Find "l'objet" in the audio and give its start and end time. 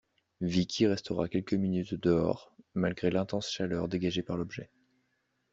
4.35-4.71